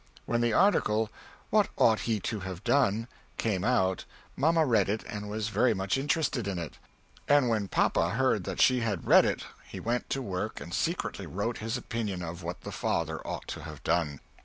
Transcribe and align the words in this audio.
When 0.25 0.41
the 0.41 0.51
article 0.51 1.11
"What 1.51 1.69
ought 1.77 1.99
he 2.09 2.19
to 2.21 2.39
have 2.39 2.63
done?" 2.63 3.07
came 3.37 3.63
out 3.63 4.05
Mamma 4.35 4.65
read 4.65 4.89
it, 4.89 5.03
and 5.03 5.29
was 5.29 5.49
very 5.49 5.75
much 5.75 5.95
interested 5.95 6.47
in 6.47 6.57
it. 6.57 6.79
And 7.27 7.49
when 7.49 7.67
papa 7.67 8.09
heard 8.09 8.43
that 8.45 8.59
she 8.59 8.79
had 8.79 9.05
read 9.05 9.25
it 9.25 9.43
he 9.63 9.79
went 9.79 10.09
to 10.09 10.23
work 10.23 10.59
and 10.59 10.73
secretly 10.73 11.27
wrote 11.27 11.59
his 11.59 11.77
opinion 11.77 12.23
of 12.23 12.41
what 12.41 12.61
the 12.61 12.71
father 12.71 13.19
ought 13.27 13.47
to 13.49 13.59
have 13.61 13.83
done. 13.83 14.21